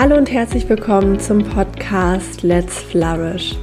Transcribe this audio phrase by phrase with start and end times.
[0.00, 3.54] Hallo und herzlich willkommen zum Podcast Let's Flourish,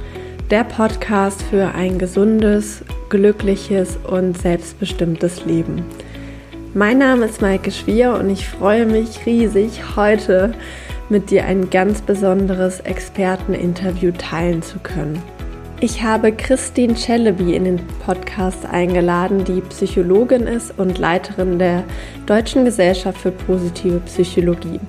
[0.52, 5.84] der Podcast für ein gesundes, glückliches und selbstbestimmtes Leben.
[6.74, 10.52] Mein Name ist Maike Schwier und ich freue mich riesig, heute
[11.08, 15.20] mit dir ein ganz besonderes Experteninterview teilen zu können.
[15.80, 21.84] Ich habe Christine Celebi in den Podcast eingeladen, die Psychologin ist und Leiterin der
[22.26, 24.80] Deutschen Gesellschaft für positive Psychologie.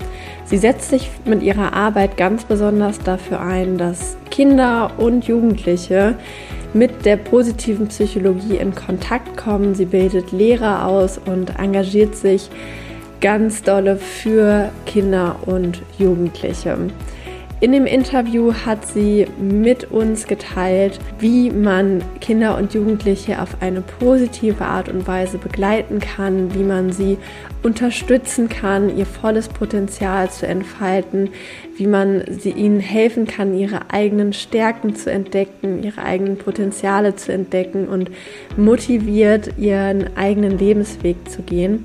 [0.45, 6.16] Sie setzt sich mit ihrer Arbeit ganz besonders dafür ein, dass Kinder und Jugendliche
[6.73, 9.75] mit der positiven Psychologie in Kontakt kommen.
[9.75, 12.49] Sie bildet Lehrer aus und engagiert sich
[13.21, 16.77] ganz dolle für Kinder und Jugendliche.
[17.62, 23.81] In dem Interview hat sie mit uns geteilt, wie man Kinder und Jugendliche auf eine
[23.81, 27.17] positive Art und Weise begleiten kann, wie man sie
[27.62, 31.31] unterstützen kann, ihr volles Potenzial zu entfalten,
[31.75, 37.33] wie man sie ihnen helfen kann, ihre eigenen Stärken zu entdecken, ihre eigenen Potenziale zu
[37.33, 38.09] entdecken und
[38.55, 41.83] motiviert, ihren eigenen Lebensweg zu gehen.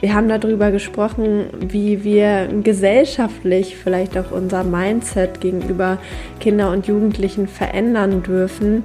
[0.00, 5.98] Wir haben darüber gesprochen, wie wir gesellschaftlich vielleicht auch unser Mindset gegenüber
[6.40, 8.84] Kinder und Jugendlichen verändern dürfen,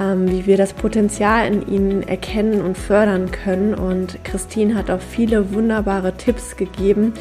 [0.00, 3.74] ähm, wie wir das Potenzial in ihnen erkennen und fördern können.
[3.74, 7.14] Und Christine hat auch viele wunderbare Tipps gegeben,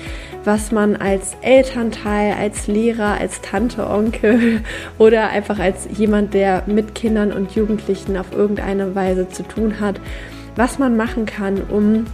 [0.44, 4.62] was man als Elternteil, als Lehrer, als Tante, Onkel
[4.98, 10.02] oder einfach als jemand, der mit Kindern und Jugendlichen auf irgendeine Weise zu tun hat,
[10.56, 12.06] was man machen kann, um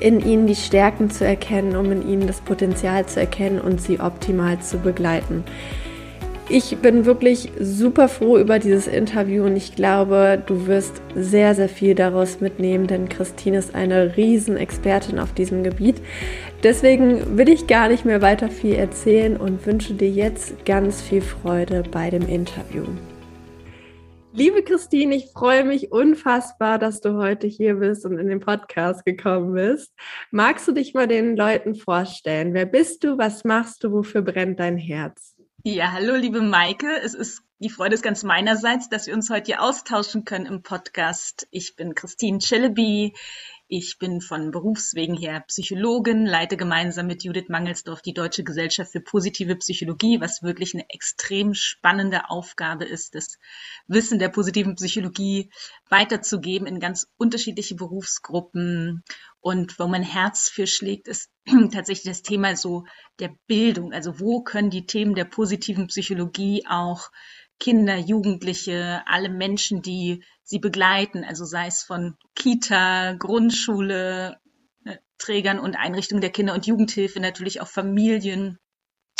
[0.00, 4.00] in ihnen die Stärken zu erkennen, um in ihnen das Potenzial zu erkennen und sie
[4.00, 5.44] optimal zu begleiten.
[6.52, 11.68] Ich bin wirklich super froh über dieses Interview und ich glaube, du wirst sehr, sehr
[11.68, 16.02] viel daraus mitnehmen, denn Christine ist eine Riesenexpertin auf diesem Gebiet.
[16.64, 21.22] Deswegen will ich gar nicht mehr weiter viel erzählen und wünsche dir jetzt ganz viel
[21.22, 22.82] Freude bei dem Interview.
[24.32, 29.04] Liebe Christine, ich freue mich unfassbar, dass du heute hier bist und in den Podcast
[29.04, 29.92] gekommen bist.
[30.30, 32.54] Magst du dich mal den Leuten vorstellen?
[32.54, 33.18] Wer bist du?
[33.18, 33.90] Was machst du?
[33.90, 35.34] Wofür brennt dein Herz?
[35.64, 36.86] Ja, hallo, liebe Maike.
[37.02, 40.62] Es ist die Freude ist ganz meinerseits, dass wir uns heute hier austauschen können im
[40.62, 41.46] Podcast.
[41.50, 43.12] Ich bin Christine Chilleby.
[43.72, 49.00] Ich bin von Berufswegen her Psychologin, leite gemeinsam mit Judith Mangelsdorf die Deutsche Gesellschaft für
[49.00, 53.38] positive Psychologie, was wirklich eine extrem spannende Aufgabe ist, das
[53.86, 55.52] Wissen der positiven Psychologie
[55.88, 59.04] weiterzugeben in ganz unterschiedliche Berufsgruppen.
[59.38, 61.30] Und wo mein Herz für schlägt, ist
[61.72, 62.86] tatsächlich das Thema so
[63.20, 63.92] der Bildung.
[63.92, 67.08] Also wo können die Themen der positiven Psychologie auch
[67.60, 74.40] Kinder, Jugendliche, alle Menschen, die sie begleiten, also sei es von Kita, Grundschule,
[74.84, 78.58] äh, Trägern und Einrichtungen der Kinder- und Jugendhilfe, natürlich auch Familien.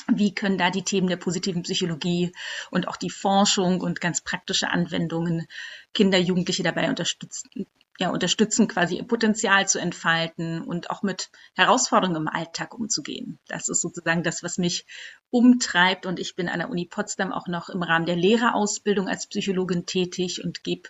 [0.09, 2.33] Wie können da die Themen der positiven Psychologie
[2.71, 5.47] und auch die Forschung und ganz praktische Anwendungen
[5.95, 7.67] Kinder, Jugendliche dabei unterstützen,
[8.01, 13.39] ja, unterstützen, quasi ihr Potenzial zu entfalten und auch mit Herausforderungen im Alltag umzugehen.
[13.47, 14.87] Das ist sozusagen das, was mich
[15.29, 16.07] umtreibt.
[16.07, 19.85] Und ich bin an der Uni Potsdam auch noch im Rahmen der Lehrerausbildung als Psychologin
[19.85, 20.89] tätig und gebe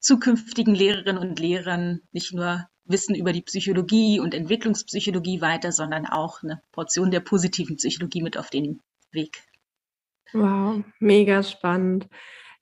[0.00, 6.42] zukünftigen Lehrerinnen und Lehrern nicht nur Wissen über die Psychologie und Entwicklungspsychologie weiter, sondern auch
[6.42, 8.80] eine Portion der positiven Psychologie mit auf den
[9.12, 9.44] Weg.
[10.32, 12.08] Wow, mega spannend.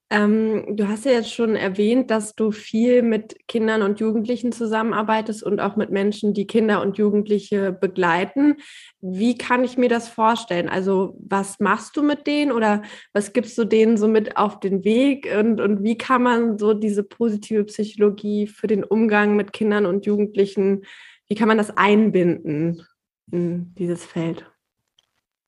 [0.09, 5.43] Ähm, du hast ja jetzt schon erwähnt, dass du viel mit Kindern und Jugendlichen zusammenarbeitest
[5.43, 8.59] und auch mit Menschen, die Kinder und Jugendliche begleiten.
[9.01, 10.69] Wie kann ich mir das vorstellen?
[10.69, 14.85] Also was machst du mit denen oder was gibst du denen so mit auf den
[14.85, 19.87] Weg und, und wie kann man so diese positive Psychologie für den Umgang mit Kindern
[19.87, 20.85] und Jugendlichen,
[21.27, 22.87] wie kann man das einbinden
[23.33, 24.49] in dieses Feld?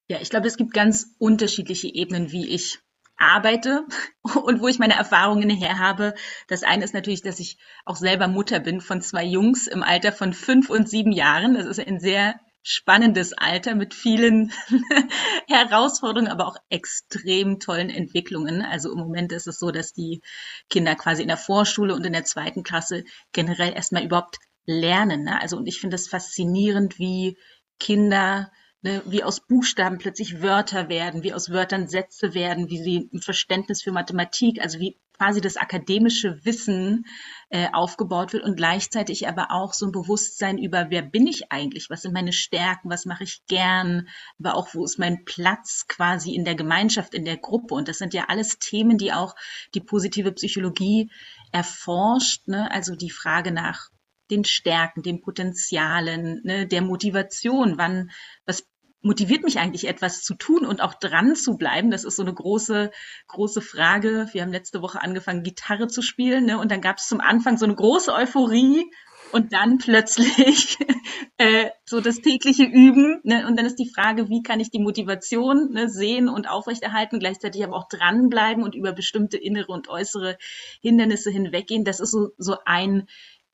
[0.08, 2.80] Ja, ich glaube, es gibt ganz unterschiedliche Ebenen, wie ich
[3.18, 3.84] arbeite
[4.22, 6.14] und wo ich meine Erfahrungen her habe.
[6.46, 10.12] Das eine ist natürlich, dass ich auch selber Mutter bin von zwei Jungs im Alter
[10.12, 11.54] von fünf und sieben Jahren.
[11.54, 14.52] Das ist ein sehr spannendes Alter mit vielen
[15.48, 18.62] Herausforderungen, aber auch extrem tollen Entwicklungen.
[18.62, 20.20] Also im Moment ist es so, dass die
[20.68, 25.24] Kinder quasi in der Vorschule und in der zweiten Klasse generell erstmal überhaupt lernen.
[25.24, 25.40] Ne?
[25.40, 27.38] Also und ich finde es faszinierend, wie
[27.80, 28.52] Kinder
[28.82, 33.20] ne, wie aus Buchstaben plötzlich Wörter werden, wie aus Wörtern Sätze werden, wie sie ein
[33.20, 37.04] Verständnis für Mathematik, also wie quasi das akademische Wissen
[37.50, 41.90] äh, aufgebaut wird und gleichzeitig aber auch so ein Bewusstsein über, wer bin ich eigentlich,
[41.90, 44.08] was sind meine Stärken, was mache ich gern,
[44.38, 47.74] aber auch, wo ist mein Platz quasi in der Gemeinschaft, in der Gruppe.
[47.74, 49.34] Und das sind ja alles Themen, die auch
[49.74, 51.10] die positive Psychologie
[51.50, 52.46] erforscht.
[52.46, 52.70] Ne?
[52.70, 53.90] Also die Frage nach
[54.30, 58.10] den Stärken, den Potenzialen, ne, der Motivation, wann,
[58.46, 58.66] was
[59.00, 61.90] motiviert mich eigentlich etwas zu tun und auch dran zu bleiben?
[61.90, 62.90] Das ist so eine große,
[63.28, 64.28] große Frage.
[64.32, 66.58] Wir haben letzte Woche angefangen, Gitarre zu spielen, ne?
[66.58, 68.90] Und dann gab es zum Anfang so eine große Euphorie
[69.32, 70.78] und dann plötzlich
[71.38, 73.20] äh, so das tägliche Üben.
[73.24, 73.46] Ne?
[73.46, 77.62] Und dann ist die Frage, wie kann ich die Motivation ne, sehen und aufrechterhalten, gleichzeitig
[77.64, 80.38] aber auch dranbleiben und über bestimmte innere und äußere
[80.80, 81.84] Hindernisse hinweggehen.
[81.84, 83.06] Das ist so, so ein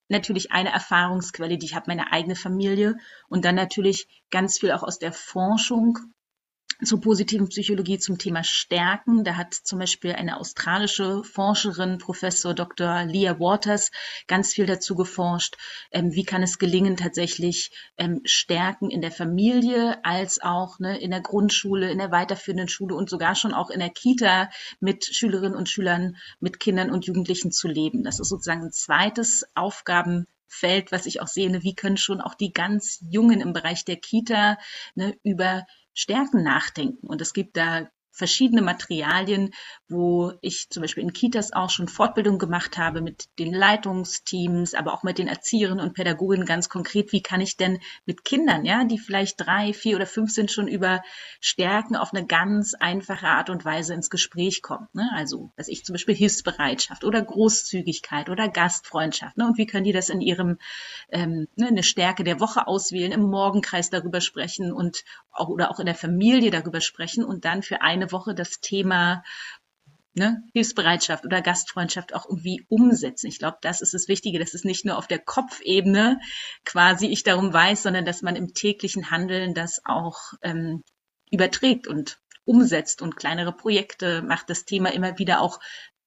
[0.09, 2.97] natürlich eine Erfahrungsquelle, die ich habe, meine eigene Familie
[3.29, 5.99] und dann natürlich ganz viel auch aus der Forschung
[6.83, 9.25] zur positiven Psychologie zum Thema Stärken.
[9.25, 13.05] Da hat zum Beispiel eine australische Forscherin, Professor Dr.
[13.05, 13.91] Leah Waters,
[14.27, 15.57] ganz viel dazu geforscht.
[15.91, 21.11] Ähm, wie kann es gelingen, tatsächlich ähm, Stärken in der Familie als auch ne, in
[21.11, 24.51] der Grundschule, in der weiterführenden Schule und sogar schon auch in der Kita
[24.81, 28.03] mit Schülerinnen und Schülern, mit Kindern und Jugendlichen zu leben.
[28.03, 31.63] Das ist sozusagen ein zweites Aufgabenfeld, was ich auch sehe.
[31.63, 34.59] Wie können schon auch die ganz Jungen im Bereich der Kita
[34.95, 37.07] ne, über Stärken nachdenken.
[37.07, 39.53] Und es gibt da verschiedene Materialien,
[39.89, 44.95] wo ich zum Beispiel in Kitas auch schon Fortbildung gemacht habe mit den Leitungsteams, aber
[44.95, 47.13] auch mit den Erzieherinnen und Pädagogen ganz konkret.
[47.13, 50.69] Wie kann ich denn mit Kindern, ja, die vielleicht drei, vier oder fünf sind, schon
[50.69, 51.03] über
[51.41, 54.87] Stärken auf eine ganz einfache Art und Weise ins Gespräch kommen?
[54.93, 55.11] Ne?
[55.15, 59.37] Also, dass ich zum Beispiel Hilfsbereitschaft oder Großzügigkeit oder Gastfreundschaft.
[59.37, 59.47] Ne?
[59.47, 60.59] Und wie können die das in ihrem
[61.11, 65.81] ähm, ne, eine Stärke der Woche auswählen, im Morgenkreis darüber sprechen und auch oder auch
[65.81, 69.23] in der Familie darüber sprechen und dann für eine Woche das Thema
[70.15, 73.27] ne, Hilfsbereitschaft oder Gastfreundschaft auch irgendwie umsetzen.
[73.27, 76.21] Ich glaube, das ist das Wichtige, dass es nicht nur auf der Kopfebene
[76.65, 80.83] quasi ich darum weiß, sondern dass man im täglichen Handeln das auch ähm,
[81.31, 85.59] überträgt und umsetzt und kleinere Projekte macht, das Thema immer wieder auch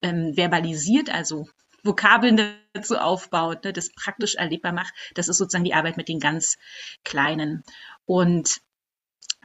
[0.01, 1.47] ähm, verbalisiert, also
[1.83, 4.93] Vokabeln dazu aufbaut, ne, das praktisch erlebbar macht.
[5.15, 6.57] Das ist sozusagen die Arbeit mit den ganz
[7.03, 7.63] Kleinen.
[8.05, 8.61] Und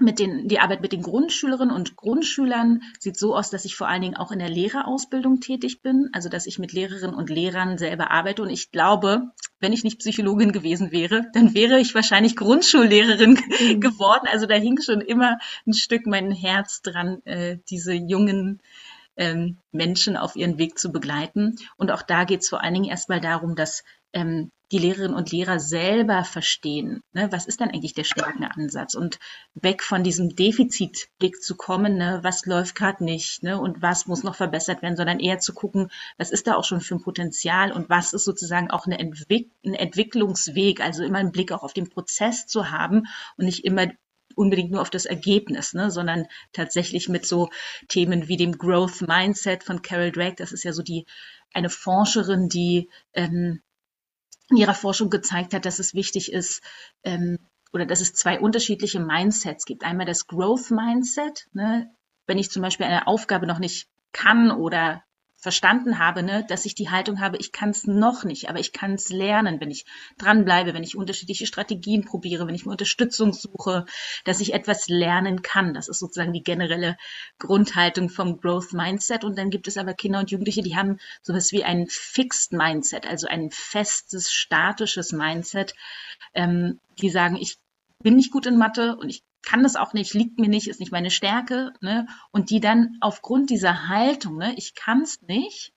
[0.02, 3.88] mit den, die Arbeit mit den Grundschülerinnen und Grundschülern sieht so aus, dass ich vor
[3.88, 7.78] allen Dingen auch in der Lehrerausbildung tätig bin, also dass ich mit Lehrerinnen und Lehrern
[7.78, 8.42] selber arbeite.
[8.42, 13.80] Und ich glaube, wenn ich nicht Psychologin gewesen wäre, dann wäre ich wahrscheinlich Grundschullehrerin mhm.
[13.80, 14.28] geworden.
[14.30, 18.60] Also da hing schon immer ein Stück mein Herz dran, äh, diese jungen
[19.16, 21.56] ähm, Menschen auf ihren Weg zu begleiten.
[21.76, 25.30] Und auch da geht es vor allen Dingen erstmal darum, dass ähm, die Lehrerinnen und
[25.30, 29.18] Lehrer selber verstehen, ne, was ist dann eigentlich der Stärkenansatz und
[29.54, 34.22] weg von diesem Defizitblick zu kommen, ne, was läuft gerade nicht ne, und was muss
[34.22, 37.70] noch verbessert werden, sondern eher zu gucken, was ist da auch schon für ein Potenzial
[37.70, 41.74] und was ist sozusagen auch eine Entwick ein Entwicklungsweg, also immer einen Blick auch auf
[41.74, 43.04] den Prozess zu haben
[43.36, 43.88] und nicht immer
[44.34, 47.50] unbedingt nur auf das Ergebnis, ne, sondern tatsächlich mit so
[47.88, 50.36] Themen wie dem Growth Mindset von Carol Drake.
[50.38, 51.04] Das ist ja so die
[51.52, 53.60] eine Forscherin, die ähm,
[54.52, 56.62] in ihrer Forschung gezeigt hat, dass es wichtig ist,
[57.02, 57.38] ähm,
[57.72, 59.84] oder dass es zwei unterschiedliche Mindsets gibt.
[59.84, 61.90] Einmal das Growth Mindset, ne,
[62.26, 65.02] wenn ich zum Beispiel eine Aufgabe noch nicht kann oder
[65.42, 68.72] verstanden habe, ne, dass ich die Haltung habe, ich kann es noch nicht, aber ich
[68.72, 69.86] kann es lernen, wenn ich
[70.16, 73.84] dranbleibe, wenn ich unterschiedliche Strategien probiere, wenn ich mir Unterstützung suche,
[74.24, 75.74] dass ich etwas lernen kann.
[75.74, 76.96] Das ist sozusagen die generelle
[77.40, 79.24] Grundhaltung vom Growth Mindset.
[79.24, 83.04] Und dann gibt es aber Kinder und Jugendliche, die haben sowas wie ein Fixed Mindset,
[83.04, 85.74] also ein festes, statisches Mindset,
[86.34, 87.56] ähm, die sagen, ich
[88.00, 90.80] bin nicht gut in Mathe und ich kann das auch nicht, liegt mir nicht, ist
[90.80, 92.06] nicht meine Stärke, ne?
[92.30, 95.72] Und die dann aufgrund dieser Haltung, ne, ich kann es nicht,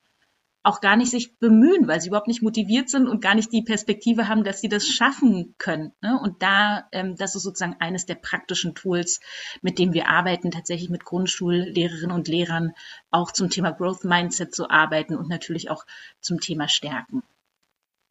[0.66, 3.62] auch gar nicht sich bemühen, weil sie überhaupt nicht motiviert sind und gar nicht die
[3.62, 5.94] Perspektive haben, dass sie das schaffen können.
[6.02, 6.20] Ne?
[6.20, 9.20] Und da, ähm, das ist sozusagen eines der praktischen Tools,
[9.62, 12.74] mit dem wir arbeiten, tatsächlich mit Grundschullehrerinnen und Lehrern
[13.12, 15.86] auch zum Thema Growth Mindset zu arbeiten und natürlich auch
[16.20, 17.22] zum Thema Stärken.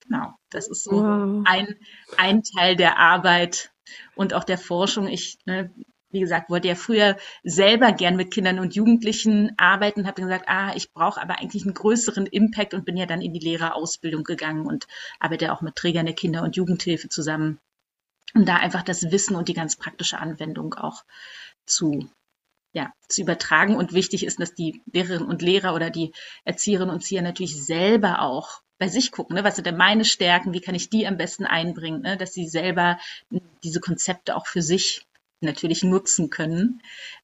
[0.06, 1.42] Genau, das ist so wow.
[1.44, 1.75] ein,
[2.18, 3.74] ein Teil der Arbeit
[4.16, 5.09] und auch der Forschung.
[5.09, 5.71] Ich, ne,
[6.11, 10.73] wie gesagt, wollte ja früher selber gern mit Kindern und Jugendlichen arbeiten, habe gesagt, ah,
[10.76, 14.64] ich brauche aber eigentlich einen größeren Impact und bin ja dann in die Lehrerausbildung gegangen
[14.64, 14.87] und
[15.18, 17.59] arbeite auch mit Trägern der Kinder- und Jugendhilfe zusammen,
[18.35, 21.04] um da einfach das Wissen und die ganz praktische Anwendung auch
[21.66, 22.09] zu
[22.75, 23.76] ja, zu übertragen.
[23.76, 26.12] Und wichtig ist, dass die Lehrerinnen und Lehrer oder die
[26.44, 29.44] Erzieherinnen und Erzieher natürlich selber auch bei sich gucken, ne?
[29.44, 32.18] was sind denn meine Stärken, wie kann ich die am besten einbringen, ne?
[32.18, 32.98] dass sie selber
[33.62, 35.06] diese Konzepte auch für sich
[35.40, 36.82] natürlich nutzen können.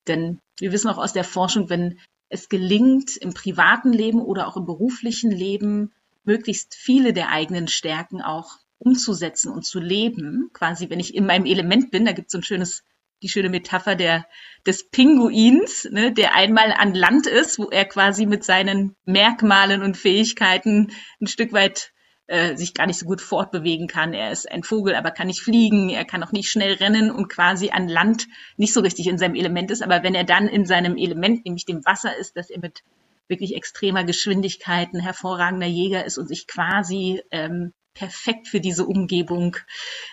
[0.08, 1.98] Denn wir wissen auch aus der Forschung, wenn
[2.30, 5.92] es gelingt, im privaten Leben oder auch im beruflichen Leben
[6.24, 11.44] möglichst viele der eigenen Stärken auch umzusetzen und zu leben, quasi wenn ich in meinem
[11.44, 12.84] Element bin, da gibt es so ein schönes
[13.22, 14.26] die schöne Metapher der,
[14.66, 19.96] des Pinguins, ne, der einmal an Land ist, wo er quasi mit seinen Merkmalen und
[19.96, 21.92] Fähigkeiten ein Stück weit
[22.30, 24.14] äh, sich gar nicht so gut fortbewegen kann.
[24.14, 27.28] Er ist ein Vogel, aber kann nicht fliegen, er kann auch nicht schnell rennen und
[27.28, 29.82] quasi an Land nicht so richtig in seinem Element ist.
[29.82, 32.84] Aber wenn er dann in seinem Element, nämlich dem Wasser ist, dass er mit
[33.26, 39.56] wirklich extremer Geschwindigkeit ein hervorragender Jäger ist und sich quasi ähm, perfekt für diese Umgebung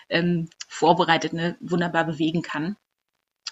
[0.08, 2.76] ähm, vorbereitet, ne, wunderbar bewegen kann.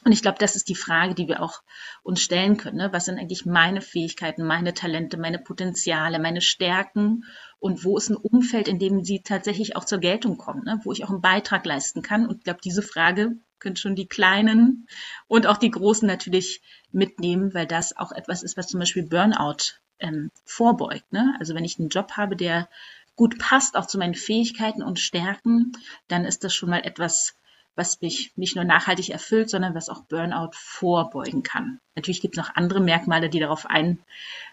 [0.07, 1.63] Und ich glaube, das ist die Frage, die wir auch
[2.05, 2.77] uns stellen können.
[2.77, 2.93] Ne?
[2.93, 7.25] Was sind eigentlich meine Fähigkeiten, meine Talente, meine Potenziale, meine Stärken
[7.59, 10.81] und wo ist ein Umfeld, in dem sie tatsächlich auch zur Geltung kommen, ne?
[10.85, 12.29] wo ich auch einen Beitrag leisten kann?
[12.29, 14.87] Und ich glaube, diese Frage können schon die Kleinen
[15.27, 19.75] und auch die Großen natürlich mitnehmen, weil das auch etwas ist, was zum Beispiel Burnout
[19.99, 21.13] ähm, vorbeugt.
[21.13, 21.35] Ne?
[21.41, 22.69] Also wenn ich einen Job habe, der
[23.17, 25.73] gut passt, auch zu meinen Fähigkeiten und Stärken,
[26.07, 27.35] dann ist das schon mal etwas,
[27.77, 31.79] was mich nicht nur nachhaltig erfüllt, sondern was auch Burnout vorbeugen kann.
[31.95, 34.01] Natürlich gibt es noch andere Merkmale, die darauf ein,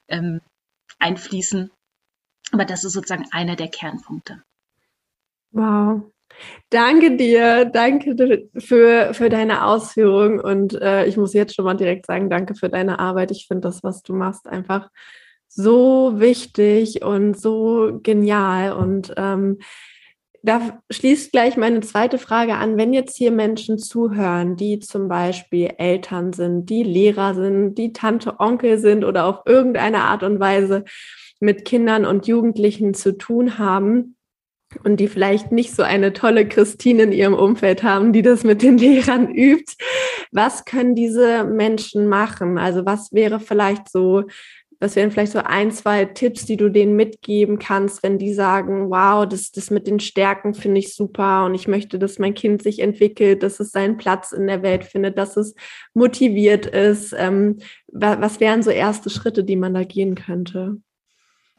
[0.07, 0.41] ähm,
[0.99, 1.71] einfließen,
[2.51, 4.43] aber das ist sozusagen einer der Kernpunkte.
[5.51, 6.11] Wow.
[6.69, 12.07] Danke dir, danke für, für deine Ausführung und äh, ich muss jetzt schon mal direkt
[12.07, 13.31] sagen, danke für deine Arbeit.
[13.31, 14.89] Ich finde das, was du machst, einfach
[15.47, 19.59] so wichtig und so genial und ähm,
[20.45, 22.77] da schließt gleich meine zweite Frage an.
[22.77, 28.39] Wenn jetzt hier Menschen zuhören, die zum Beispiel Eltern sind, die Lehrer sind, die Tante,
[28.39, 30.83] Onkel sind oder auf irgendeine Art und Weise
[31.39, 34.17] mit Kindern und Jugendlichen zu tun haben
[34.83, 38.61] und die vielleicht nicht so eine tolle Christine in ihrem Umfeld haben, die das mit
[38.61, 39.75] den Lehrern übt,
[40.31, 42.57] was können diese Menschen machen?
[42.57, 44.23] Also was wäre vielleicht so
[44.83, 48.89] was wären vielleicht so ein, zwei Tipps, die du denen mitgeben kannst, wenn die sagen,
[48.89, 52.61] wow, das, das mit den Stärken finde ich super und ich möchte, dass mein Kind
[52.61, 55.55] sich entwickelt, dass es seinen Platz in der Welt findet, dass es
[55.93, 57.15] motiviert ist.
[57.17, 60.81] Ähm, was wären so erste Schritte, die man da gehen könnte?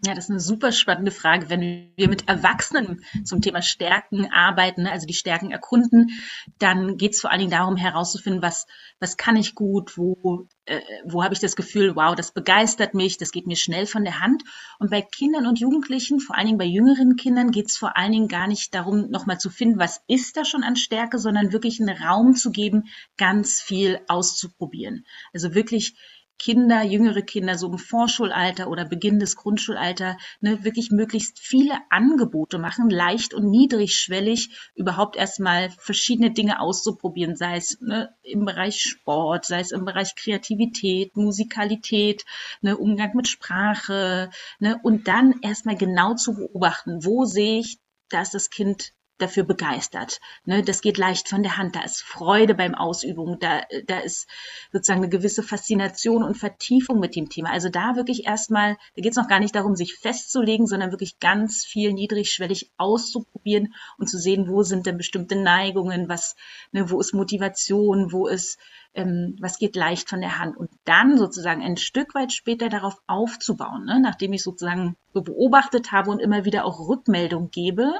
[0.02, 1.48] Ja, das ist eine super spannende Frage.
[1.48, 6.10] Wenn wir mit Erwachsenen zum Thema Stärken arbeiten, also die Stärken erkunden,
[6.58, 8.66] dann geht es vor allen Dingen darum herauszufinden, was,
[9.00, 13.16] was kann ich gut, wo, äh, wo habe ich das Gefühl, wow, das begeistert mich,
[13.16, 14.42] das geht mir schnell von der Hand.
[14.78, 18.12] Und bei Kindern und Jugendlichen, vor allen Dingen bei jüngeren Kindern, geht es vor allen
[18.12, 21.80] Dingen gar nicht darum, nochmal zu finden, was ist da schon an Stärke, sondern wirklich
[21.80, 25.06] einen Raum zu geben, ganz viel auszuprobieren.
[25.32, 25.96] Also wirklich
[26.38, 32.58] Kinder, jüngere Kinder, so im Vorschulalter oder Beginn des Grundschulalter, ne, wirklich möglichst viele Angebote
[32.58, 39.46] machen, leicht und niedrigschwellig überhaupt erstmal verschiedene Dinge auszuprobieren, sei es ne, im Bereich Sport,
[39.46, 42.24] sei es im Bereich Kreativität, Musikalität,
[42.60, 48.30] ne, Umgang mit Sprache, ne, und dann erstmal genau zu beobachten, wo sehe ich, dass
[48.30, 50.20] das Kind dafür begeistert.
[50.44, 51.76] Ne, das geht leicht von der Hand.
[51.76, 53.38] Da ist Freude beim Ausübung.
[53.38, 54.28] Da, da ist
[54.72, 57.50] sozusagen eine gewisse Faszination und Vertiefung mit dem Thema.
[57.50, 61.18] Also da wirklich erstmal, da geht es noch gar nicht darum, sich festzulegen, sondern wirklich
[61.18, 66.34] ganz viel niedrigschwellig auszuprobieren und zu sehen, wo sind denn bestimmte Neigungen, was,
[66.72, 68.58] ne, wo ist Motivation, wo ist
[68.94, 73.02] ähm, was geht leicht von der Hand und dann sozusagen ein Stück weit später darauf
[73.06, 74.00] aufzubauen, ne?
[74.00, 77.92] nachdem ich sozusagen so beobachtet habe und immer wieder auch Rückmeldung gebe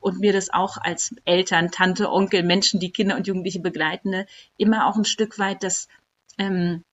[0.00, 4.26] und mir das auch als Eltern, Tante, Onkel, Menschen, die Kinder und Jugendliche begleiten, ne,
[4.56, 5.88] immer auch ein Stück weit das
[6.38, 6.84] ähm,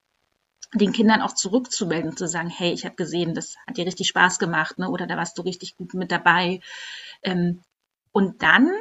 [0.74, 4.40] den Kindern auch zurückzumelden, zu sagen, hey, ich habe gesehen, das hat dir richtig Spaß
[4.40, 4.90] gemacht, ne?
[4.90, 6.60] oder da warst du richtig gut mit dabei.
[7.22, 7.62] Ähm,
[8.12, 8.72] und dann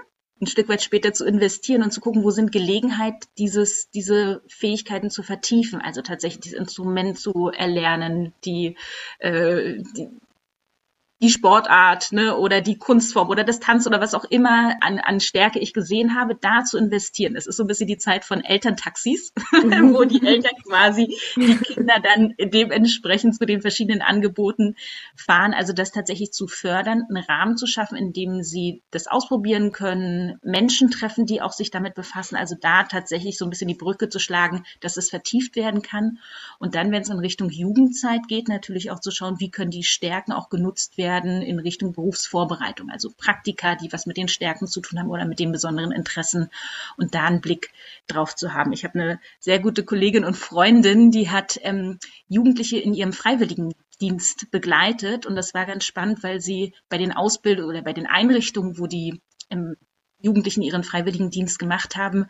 [0.40, 5.10] ein Stück weit später zu investieren und zu gucken, wo sind Gelegenheit, dieses, diese Fähigkeiten
[5.10, 8.76] zu vertiefen, also tatsächlich dieses Instrument zu erlernen, die,
[9.20, 10.10] äh, die,
[11.24, 15.20] die Sportart ne, oder die Kunstform oder das Tanz oder was auch immer an, an
[15.20, 17.34] Stärke ich gesehen habe, da zu investieren.
[17.34, 21.94] Es ist so ein bisschen die Zeit von Elterntaxis, wo die Eltern quasi die Kinder
[22.02, 24.74] dann dementsprechend zu den verschiedenen Angeboten
[25.16, 25.54] fahren.
[25.54, 30.38] Also das tatsächlich zu fördern, einen Rahmen zu schaffen, in dem sie das ausprobieren können,
[30.42, 32.36] Menschen treffen, die auch sich damit befassen.
[32.36, 36.18] Also da tatsächlich so ein bisschen die Brücke zu schlagen, dass es vertieft werden kann.
[36.58, 39.84] Und dann, wenn es in Richtung Jugendzeit geht, natürlich auch zu schauen, wie können die
[39.84, 44.66] Stärken auch genutzt werden werden in Richtung Berufsvorbereitung, also Praktika, die was mit den Stärken
[44.66, 46.50] zu tun haben oder mit den besonderen Interessen
[46.96, 47.70] und da einen Blick
[48.08, 48.72] drauf zu haben.
[48.72, 54.50] Ich habe eine sehr gute Kollegin und Freundin, die hat ähm, Jugendliche in ihrem Freiwilligendienst
[54.50, 58.78] begleitet und das war ganz spannend, weil sie bei den Ausbildungen oder bei den Einrichtungen,
[58.78, 59.76] wo die ähm,
[60.24, 62.26] Jugendlichen ihren Freiwilligendienst gemacht haben,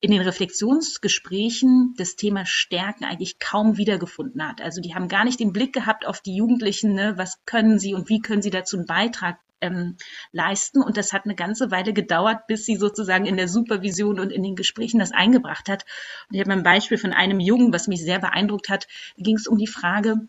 [0.00, 4.60] in den Reflexionsgesprächen das Thema Stärken eigentlich kaum wiedergefunden hat.
[4.60, 7.94] Also die haben gar nicht den Blick gehabt auf die Jugendlichen, ne, was können sie
[7.94, 9.96] und wie können sie dazu einen Beitrag ähm,
[10.32, 10.82] leisten.
[10.82, 14.42] Und das hat eine ganze Weile gedauert, bis sie sozusagen in der Supervision und in
[14.42, 15.84] den Gesprächen das eingebracht hat.
[16.28, 18.86] Und ich habe ein Beispiel von einem Jungen, was mich sehr beeindruckt hat.
[19.16, 20.28] Da ging es um die Frage,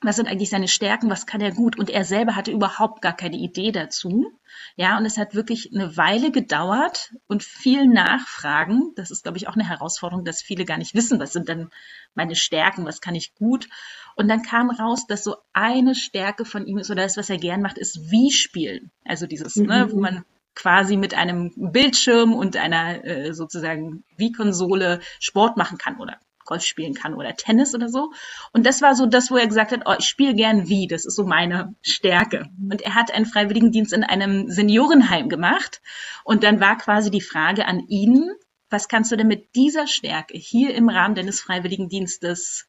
[0.00, 1.76] was sind eigentlich seine Stärken, was kann er gut.
[1.76, 4.30] Und er selber hatte überhaupt gar keine Idee dazu.
[4.76, 8.92] Ja, und es hat wirklich eine Weile gedauert und viel Nachfragen.
[8.94, 11.70] Das ist, glaube ich, auch eine Herausforderung, dass viele gar nicht wissen, was sind denn
[12.14, 13.68] meine Stärken, was kann ich gut.
[14.14, 17.38] Und dann kam raus, dass so eine Stärke von ihm ist oder das, was er
[17.38, 18.92] gern macht, ist wie spielen.
[19.04, 19.66] Also dieses, mhm.
[19.66, 20.24] ne, wo man
[20.54, 26.64] quasi mit einem Bildschirm und einer äh, sozusagen wie Konsole Sport machen kann oder Golf
[26.64, 28.10] spielen kann oder Tennis oder so.
[28.52, 31.04] Und das war so das, wo er gesagt hat, oh, ich spiele gern wie, das
[31.04, 32.48] ist so meine Stärke.
[32.70, 35.80] Und er hat einen Freiwilligendienst in einem Seniorenheim gemacht.
[36.24, 38.30] Und dann war quasi die Frage an ihn,
[38.70, 42.66] was kannst du denn mit dieser Stärke hier im Rahmen deines Freiwilligendienstes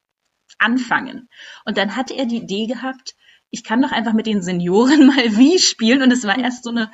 [0.58, 1.28] anfangen?
[1.64, 3.14] Und dann hatte er die Idee gehabt,
[3.50, 6.02] ich kann doch einfach mit den Senioren mal wie spielen.
[6.02, 6.90] Und es war erst so eine,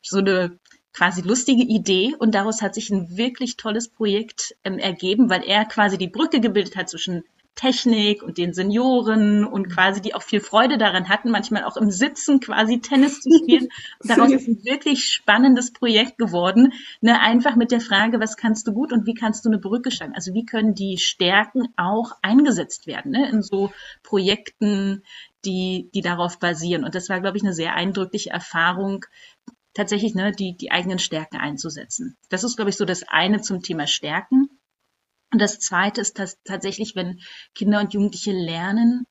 [0.00, 0.58] so eine
[0.92, 5.64] quasi lustige Idee und daraus hat sich ein wirklich tolles Projekt ähm, ergeben, weil er
[5.64, 10.40] quasi die Brücke gebildet hat zwischen Technik und den Senioren und quasi die auch viel
[10.40, 13.68] Freude daran hatten, manchmal auch im Sitzen quasi Tennis zu spielen.
[14.00, 16.72] Und daraus ist ein wirklich spannendes Projekt geworden,
[17.02, 19.90] ne, einfach mit der Frage, was kannst du gut und wie kannst du eine Brücke
[19.90, 20.14] schlagen?
[20.14, 23.70] Also wie können die Stärken auch eingesetzt werden ne, in so
[24.02, 25.02] Projekten,
[25.44, 26.84] die, die darauf basieren.
[26.84, 29.04] Und das war, glaube ich, eine sehr eindrückliche Erfahrung,
[29.74, 32.16] tatsächlich ne, die, die eigenen Stärken einzusetzen.
[32.28, 34.48] Das ist, glaube ich, so das eine zum Thema Stärken.
[35.32, 37.20] Und das zweite ist dass tatsächlich, wenn
[37.54, 39.06] Kinder und Jugendliche lernen,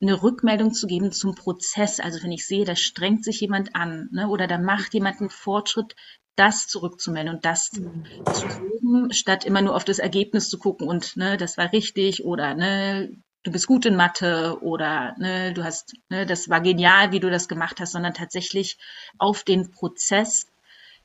[0.00, 2.00] eine Rückmeldung zu geben zum Prozess.
[2.00, 5.30] Also wenn ich sehe, da strengt sich jemand an ne, oder da macht jemand einen
[5.30, 5.94] Fortschritt,
[6.36, 8.04] das zurückzumelden und das mhm.
[8.32, 12.24] zu loben, statt immer nur auf das Ergebnis zu gucken und ne, das war richtig
[12.24, 17.12] oder ne, du bist gut in Mathe oder ne, du hast, ne, das war genial,
[17.12, 18.78] wie du das gemacht hast, sondern tatsächlich
[19.18, 20.50] auf den Prozess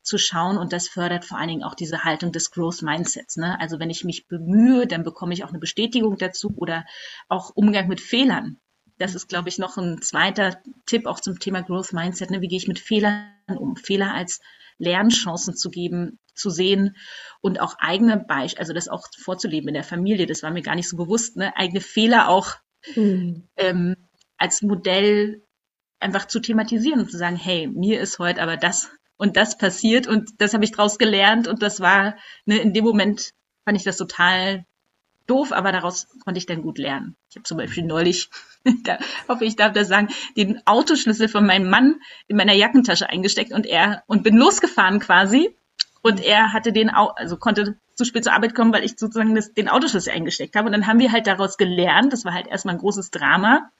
[0.02, 3.36] zu schauen und das fördert vor allen Dingen auch diese Haltung des Growth Mindsets.
[3.36, 3.60] Ne?
[3.60, 6.86] Also wenn ich mich bemühe, dann bekomme ich auch eine Bestätigung dazu oder
[7.28, 8.58] auch Umgang mit Fehlern.
[9.00, 12.30] Das ist, glaube ich, noch ein zweiter Tipp auch zum Thema Growth Mindset.
[12.30, 12.42] Ne?
[12.42, 13.74] Wie gehe ich mit Fehlern um?
[13.74, 14.40] Fehler als
[14.76, 16.96] Lernchancen zu geben, zu sehen
[17.40, 20.74] und auch eigene Beispiele, also das auch vorzuleben in der Familie, das war mir gar
[20.74, 21.56] nicht so bewusst, ne?
[21.56, 22.56] eigene Fehler auch
[22.94, 23.48] mhm.
[23.56, 23.96] ähm,
[24.36, 25.42] als Modell
[25.98, 30.06] einfach zu thematisieren und zu sagen, hey, mir ist heute aber das und das passiert
[30.06, 33.32] und das habe ich draus gelernt und das war, ne, in dem Moment
[33.64, 34.64] fand ich das total
[35.30, 37.16] doof, aber daraus konnte ich dann gut lernen.
[37.30, 38.28] Ich habe zum Beispiel neulich,
[38.84, 43.52] da hoffe ich darf das sagen, den Autoschlüssel von meinem Mann in meiner Jackentasche eingesteckt
[43.52, 45.56] und er und bin losgefahren quasi
[46.02, 49.52] und er hatte den, also konnte zu spät zur Arbeit kommen, weil ich sozusagen das,
[49.52, 50.66] den Autoschlüssel eingesteckt habe.
[50.66, 53.70] Und dann haben wir halt daraus gelernt, das war halt erstmal ein großes Drama.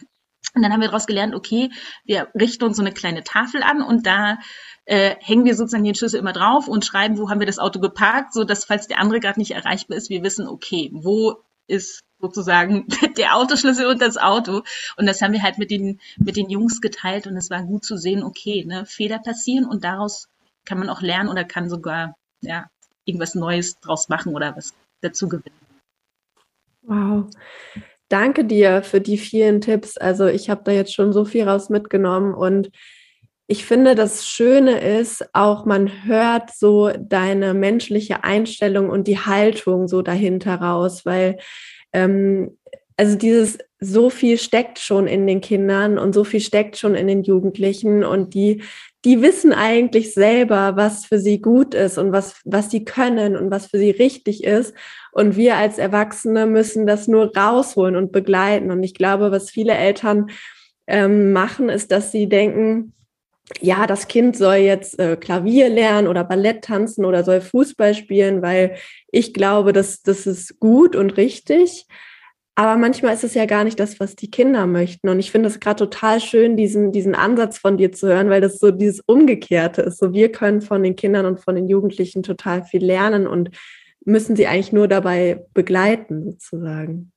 [0.54, 1.70] Und dann haben wir daraus gelernt, okay,
[2.04, 4.38] wir richten uns so eine kleine Tafel an und da
[4.84, 7.78] äh, hängen wir sozusagen den Schlüssel immer drauf und schreiben, wo haben wir das Auto
[7.78, 12.00] geparkt, so dass falls der andere gerade nicht erreichbar ist, wir wissen, okay, wo ist
[12.20, 14.62] sozusagen der Autoschlüssel und das Auto.
[14.96, 17.84] Und das haben wir halt mit den, mit den Jungs geteilt und es war gut
[17.84, 20.28] zu sehen, okay, ne, Fehler passieren und daraus
[20.64, 22.66] kann man auch lernen oder kann sogar ja,
[23.04, 25.56] irgendwas Neues draus machen oder was dazu gewinnen.
[26.82, 27.30] Wow.
[28.10, 29.96] Danke dir für die vielen Tipps.
[29.96, 32.70] Also ich habe da jetzt schon so viel raus mitgenommen und
[33.46, 39.88] ich finde, das Schöne ist, auch man hört so deine menschliche Einstellung und die Haltung
[39.88, 41.38] so dahinter raus, weil
[41.92, 42.56] ähm,
[42.96, 47.06] also dieses so viel steckt schon in den Kindern und so viel steckt schon in
[47.06, 48.62] den Jugendlichen und die
[49.04, 53.50] die wissen eigentlich selber, was für sie gut ist und was, was sie können und
[53.50, 54.74] was für sie richtig ist.
[55.12, 58.70] Und wir als Erwachsene müssen das nur rausholen und begleiten.
[58.70, 60.26] Und ich glaube, was viele Eltern
[60.86, 62.92] ähm, machen, ist, dass sie denken,
[63.60, 68.42] ja, das Kind soll jetzt äh, Klavier lernen oder Ballett tanzen oder soll Fußball spielen,
[68.42, 68.76] weil
[69.10, 71.86] ich glaube, dass das ist gut und richtig.
[72.60, 75.08] Aber manchmal ist es ja gar nicht das, was die Kinder möchten.
[75.08, 78.42] Und ich finde es gerade total schön, diesen, diesen Ansatz von dir zu hören, weil
[78.42, 79.96] das so dieses Umgekehrte ist.
[79.96, 83.48] So, wir können von den Kindern und von den Jugendlichen total viel lernen und
[84.04, 87.12] müssen sie eigentlich nur dabei begleiten, sozusagen.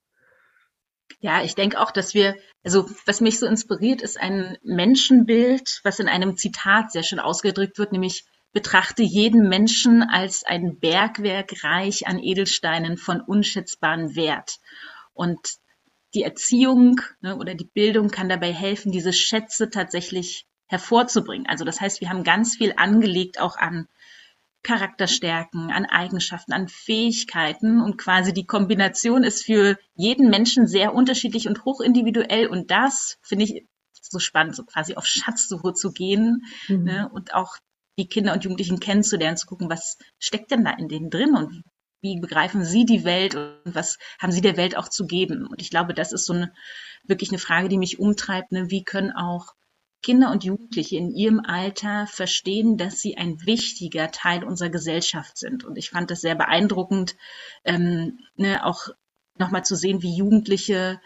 [1.19, 5.99] Ja, ich denke auch, dass wir, also was mich so inspiriert, ist ein Menschenbild, was
[5.99, 12.07] in einem Zitat sehr schön ausgedrückt wird, nämlich betrachte jeden Menschen als ein Bergwerk reich
[12.07, 14.59] an Edelsteinen von unschätzbarem Wert.
[15.13, 15.39] Und
[16.13, 21.47] die Erziehung ne, oder die Bildung kann dabei helfen, diese Schätze tatsächlich hervorzubringen.
[21.47, 23.87] Also das heißt, wir haben ganz viel angelegt auch an
[24.63, 31.47] Charakterstärken, an Eigenschaften, an Fähigkeiten und quasi die Kombination ist für jeden Menschen sehr unterschiedlich
[31.47, 33.65] und hochindividuell und das finde ich
[34.01, 36.83] so spannend, so quasi auf Schatzsuche zu gehen mhm.
[36.83, 37.57] ne, und auch
[37.97, 41.63] die Kinder und Jugendlichen kennenzulernen, zu gucken, was steckt denn da in denen drin und
[42.03, 45.47] wie begreifen Sie die Welt und was haben Sie der Welt auch zu geben?
[45.47, 46.53] Und ich glaube, das ist so eine
[47.05, 48.51] wirklich eine Frage, die mich umtreibt.
[48.51, 48.69] Ne?
[48.69, 49.53] Wie können auch
[50.03, 55.63] Kinder und Jugendliche in ihrem Alter verstehen, dass sie ein wichtiger Teil unserer Gesellschaft sind.
[55.63, 57.15] Und ich fand das sehr beeindruckend,
[57.63, 58.89] ähm, ne, auch
[59.37, 60.99] nochmal zu sehen, wie Jugendliche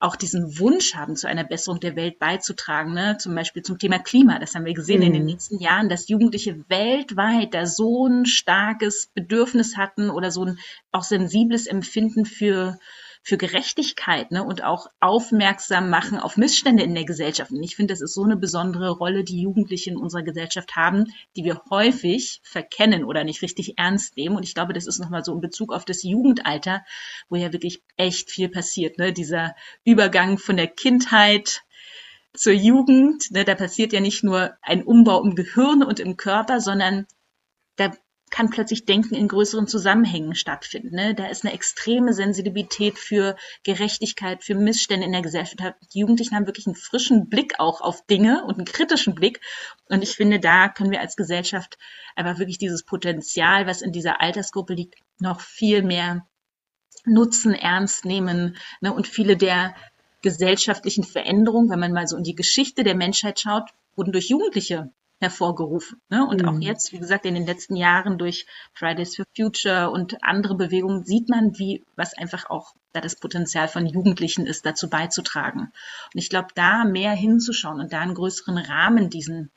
[0.00, 3.16] auch diesen Wunsch haben, zu einer Besserung der Welt beizutragen, ne?
[3.18, 4.38] zum Beispiel zum Thema Klima.
[4.38, 5.06] Das haben wir gesehen mhm.
[5.06, 5.28] in den mhm.
[5.30, 10.58] letzten Jahren, dass Jugendliche weltweit da so ein starkes Bedürfnis hatten oder so ein
[10.92, 12.78] auch sensibles Empfinden für
[13.22, 17.50] für Gerechtigkeit ne, und auch aufmerksam machen auf Missstände in der Gesellschaft.
[17.50, 21.06] Und ich finde, das ist so eine besondere Rolle, die Jugendliche in unserer Gesellschaft haben,
[21.36, 24.36] die wir häufig verkennen oder nicht richtig ernst nehmen.
[24.36, 26.84] Und ich glaube, das ist nochmal so in Bezug auf das Jugendalter,
[27.28, 28.98] wo ja wirklich echt viel passiert.
[28.98, 29.12] Ne?
[29.12, 29.54] Dieser
[29.84, 31.62] Übergang von der Kindheit
[32.34, 36.60] zur Jugend, ne, da passiert ja nicht nur ein Umbau im Gehirn und im Körper,
[36.60, 37.06] sondern
[37.76, 37.92] da
[38.30, 40.94] kann plötzlich Denken in größeren Zusammenhängen stattfinden.
[40.94, 41.14] Ne?
[41.14, 45.58] Da ist eine extreme Sensibilität für Gerechtigkeit, für Missstände in der Gesellschaft.
[45.92, 49.40] Die Jugendlichen haben wirklich einen frischen Blick auch auf Dinge und einen kritischen Blick.
[49.88, 51.78] Und ich finde, da können wir als Gesellschaft
[52.16, 56.26] einfach wirklich dieses Potenzial, was in dieser Altersgruppe liegt, noch viel mehr
[57.04, 58.56] nutzen, ernst nehmen.
[58.80, 58.92] Ne?
[58.92, 59.74] Und viele der
[60.22, 64.90] gesellschaftlichen Veränderungen, wenn man mal so in die Geschichte der Menschheit schaut, wurden durch Jugendliche
[65.20, 66.00] hervorgerufen.
[66.08, 66.26] Ne?
[66.26, 66.48] Und mhm.
[66.48, 71.04] auch jetzt, wie gesagt, in den letzten Jahren durch Fridays for Future und andere Bewegungen
[71.04, 75.72] sieht man, wie was einfach auch da das Potenzial von Jugendlichen ist, dazu beizutragen.
[76.14, 79.50] Und ich glaube, da mehr hinzuschauen und da einen größeren Rahmen diesen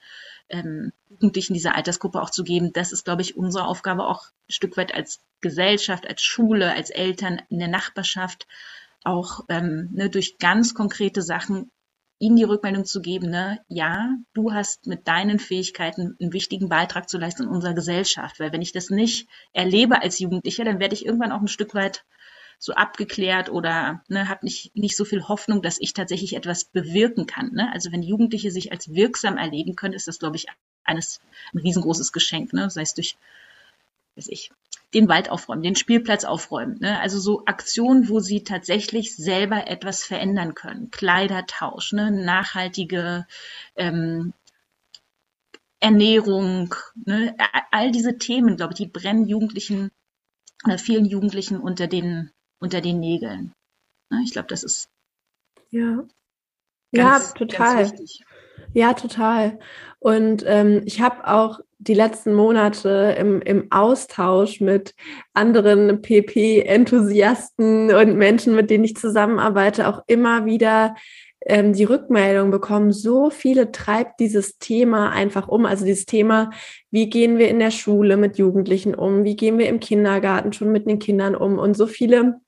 [0.49, 4.51] ähm, Jugendlichen dieser Altersgruppe auch zu geben, das ist, glaube ich, unsere Aufgabe auch ein
[4.51, 8.47] Stück weit als Gesellschaft, als Schule, als Eltern in der Nachbarschaft,
[9.03, 11.71] auch ähm, ne, durch ganz konkrete Sachen
[12.21, 17.09] ihnen die Rückmeldung zu geben, ne, ja, du hast mit deinen Fähigkeiten einen wichtigen Beitrag
[17.09, 18.39] zu leisten in unserer Gesellschaft.
[18.39, 21.73] Weil wenn ich das nicht erlebe als Jugendlicher, dann werde ich irgendwann auch ein Stück
[21.73, 22.05] weit
[22.59, 27.25] so abgeklärt oder ne, habe nicht, nicht so viel Hoffnung, dass ich tatsächlich etwas bewirken
[27.25, 27.53] kann.
[27.53, 27.71] Ne?
[27.73, 30.45] Also wenn Jugendliche sich als wirksam erleben können, ist das, glaube ich,
[30.83, 31.21] eines
[31.53, 32.69] ein riesengroßes Geschenk, ne?
[32.69, 33.17] sei es durch
[34.15, 34.51] weiß ich,
[34.93, 36.77] den Wald aufräumen, den Spielplatz aufräumen.
[36.79, 36.99] Ne?
[36.99, 40.91] Also so Aktionen, wo sie tatsächlich selber etwas verändern können.
[40.91, 42.11] Kleidertausch, ne?
[42.11, 43.25] nachhaltige
[43.75, 44.33] ähm,
[45.79, 46.75] Ernährung,
[47.05, 47.35] ne?
[47.71, 49.91] all diese Themen, glaube ich, die brennen Jugendlichen
[50.65, 53.53] oder vielen Jugendlichen unter den, unter den Nägeln.
[54.09, 54.21] Ne?
[54.25, 54.89] Ich glaube, das ist
[55.69, 56.03] ja,
[56.93, 57.91] ganz, ja, total.
[58.73, 59.59] Ja, total.
[59.99, 64.93] Und ähm, ich habe auch die letzten Monate im, im Austausch mit
[65.33, 70.95] anderen PP-Enthusiasten und Menschen, mit denen ich zusammenarbeite, auch immer wieder
[71.45, 75.65] ähm, die Rückmeldung bekommen, so viele treibt dieses Thema einfach um.
[75.65, 76.51] Also dieses Thema,
[76.91, 80.71] wie gehen wir in der Schule mit Jugendlichen um, wie gehen wir im Kindergarten schon
[80.71, 82.39] mit den Kindern um und so viele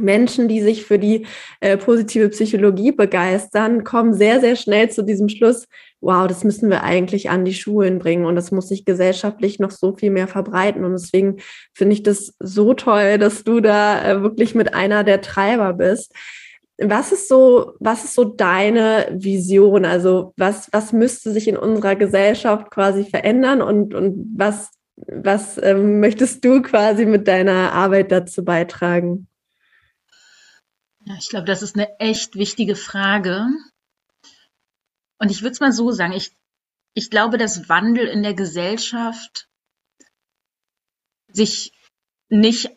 [0.00, 1.26] Menschen, die sich für die
[1.60, 5.66] äh, positive Psychologie begeistern, kommen sehr, sehr schnell zu diesem Schluss,
[6.00, 9.70] wow, das müssen wir eigentlich an die Schulen bringen und das muss sich gesellschaftlich noch
[9.70, 10.84] so viel mehr verbreiten.
[10.84, 11.38] Und deswegen
[11.74, 16.12] finde ich das so toll, dass du da äh, wirklich mit einer der Treiber bist.
[16.78, 19.86] Was ist so, was ist so deine Vision?
[19.86, 26.00] Also was, was müsste sich in unserer Gesellschaft quasi verändern und, und was, was ähm,
[26.00, 29.26] möchtest du quasi mit deiner Arbeit dazu beitragen?
[31.06, 33.46] Ja, ich glaube, das ist eine echt wichtige Frage.
[35.18, 36.32] Und ich würde es mal so sagen, ich,
[36.94, 39.48] ich glaube, dass Wandel in der Gesellschaft
[41.28, 41.72] sich
[42.28, 42.70] nicht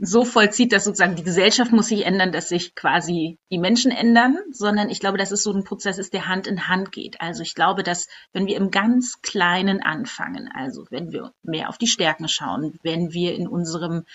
[0.00, 4.36] so vollzieht, dass sozusagen die Gesellschaft muss sich ändern, dass sich quasi die Menschen ändern,
[4.50, 7.20] sondern ich glaube, dass es so ein Prozess ist, der Hand in Hand geht.
[7.20, 11.78] Also ich glaube, dass wenn wir im ganz Kleinen anfangen, also wenn wir mehr auf
[11.78, 14.06] die Stärken schauen, wenn wir in unserem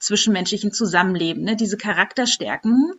[0.00, 2.94] zwischenmenschlichen Zusammenleben ne, diese Charakterstärken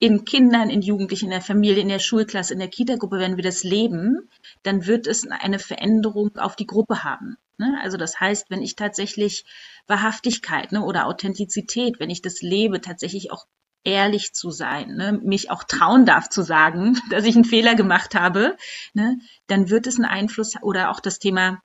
[0.00, 3.42] in Kindern, in Jugendlichen, in der Familie, in der Schulklasse, in der Kita-Gruppe, wenn wir
[3.42, 4.30] das leben,
[4.62, 7.36] dann wird es eine Veränderung auf die Gruppe haben.
[7.58, 7.78] Ne?
[7.82, 9.44] Also das heißt, wenn ich tatsächlich
[9.88, 13.46] Wahrhaftigkeit ne, oder Authentizität, wenn ich das lebe, tatsächlich auch
[13.82, 18.14] ehrlich zu sein, ne, mich auch trauen darf zu sagen, dass ich einen Fehler gemacht
[18.14, 18.56] habe,
[18.94, 21.60] dann wird es einen Einfluss oder auch das Thema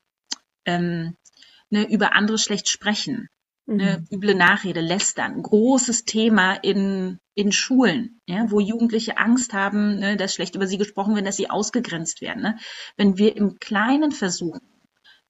[0.64, 1.16] ähm,
[1.70, 3.28] über andere schlecht sprechen.
[3.66, 4.16] Ne, mhm.
[4.16, 10.34] üble Nachrede, Lästern, großes Thema in, in Schulen, ja, wo Jugendliche Angst haben, ne, dass
[10.34, 12.42] schlecht über sie gesprochen wird, dass sie ausgegrenzt werden.
[12.42, 12.58] Ne?
[12.98, 14.60] Wenn wir im Kleinen versuchen,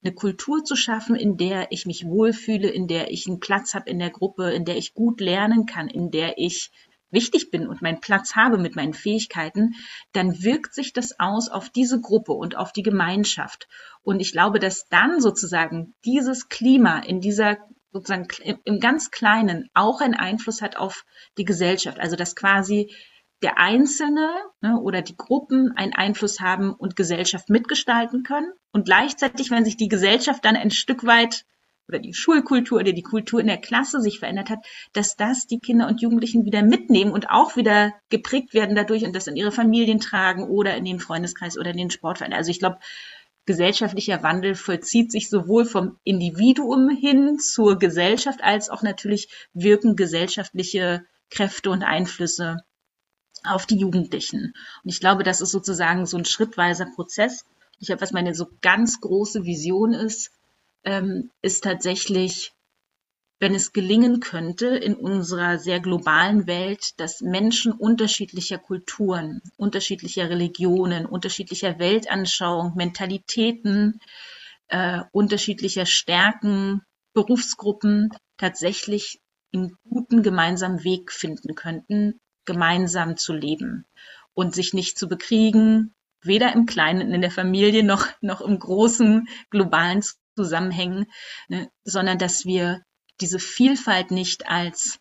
[0.02, 3.88] eine Kultur zu schaffen, in der ich mich wohlfühle, in der ich einen Platz habe
[3.88, 6.72] in der Gruppe, in der ich gut lernen kann, in der ich
[7.10, 9.74] wichtig bin und meinen Platz habe mit meinen Fähigkeiten,
[10.12, 13.68] dann wirkt sich das aus auf diese Gruppe und auf die Gemeinschaft.
[14.02, 17.58] Und ich glaube, dass dann sozusagen dieses Klima in dieser
[17.94, 18.26] sozusagen
[18.64, 21.06] im ganz Kleinen auch einen Einfluss hat auf
[21.38, 22.00] die Gesellschaft.
[22.00, 22.92] Also dass quasi
[23.40, 24.30] der Einzelne
[24.60, 28.52] ne, oder die Gruppen einen Einfluss haben und Gesellschaft mitgestalten können.
[28.72, 31.44] Und gleichzeitig, wenn sich die Gesellschaft dann ein Stück weit
[31.86, 34.60] oder die Schulkultur oder die Kultur in der Klasse sich verändert hat,
[34.92, 39.14] dass das die Kinder und Jugendlichen wieder mitnehmen und auch wieder geprägt werden dadurch und
[39.14, 42.32] das in ihre Familien tragen oder in den Freundeskreis oder in den Sportverein.
[42.32, 42.78] Also ich glaube,
[43.46, 51.04] gesellschaftlicher Wandel vollzieht sich sowohl vom Individuum hin zur Gesellschaft als auch natürlich wirken gesellschaftliche
[51.30, 52.64] Kräfte und Einflüsse
[53.44, 54.54] auf die Jugendlichen.
[54.82, 57.44] Und ich glaube, das ist sozusagen so ein schrittweiser Prozess.
[57.78, 60.30] Ich habe, was meine so ganz große Vision ist,
[60.84, 62.53] ähm, ist tatsächlich,
[63.40, 71.04] wenn es gelingen könnte, in unserer sehr globalen Welt, dass Menschen unterschiedlicher Kulturen, unterschiedlicher Religionen,
[71.06, 74.00] unterschiedlicher Weltanschauung, Mentalitäten,
[74.68, 79.20] äh, unterschiedlicher Stärken, Berufsgruppen tatsächlich
[79.52, 83.86] einen guten gemeinsamen Weg finden könnten, gemeinsam zu leben
[84.34, 89.28] und sich nicht zu bekriegen, weder im Kleinen in der Familie noch, noch im großen
[89.50, 90.02] globalen
[90.36, 91.06] Zusammenhängen,
[91.48, 92.82] ne, sondern dass wir
[93.20, 94.98] diese Vielfalt nicht als